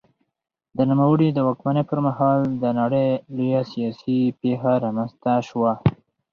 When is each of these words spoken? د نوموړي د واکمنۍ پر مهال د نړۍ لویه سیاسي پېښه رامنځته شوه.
د 0.77 0.79
نوموړي 0.89 1.27
د 1.33 1.39
واکمنۍ 1.47 1.83
پر 1.89 1.99
مهال 2.07 2.39
د 2.63 2.65
نړۍ 2.79 3.09
لویه 3.35 3.61
سیاسي 3.71 4.19
پېښه 4.41 4.71
رامنځته 4.83 5.33
شوه. 5.47 5.71